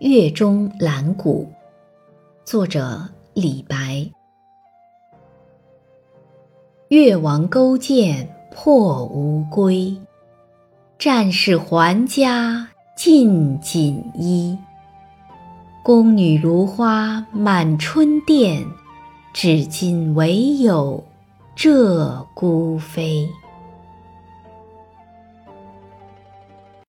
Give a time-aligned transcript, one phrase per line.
[0.00, 1.50] 月中兰谷，
[2.44, 4.06] 作者李白。
[6.88, 9.96] 越王勾践破吴归，
[10.98, 14.56] 战士还家尽锦衣。
[15.82, 18.66] 宫女如花满春殿，
[19.32, 21.02] 至今唯有
[21.56, 23.26] 鹧鸪飞。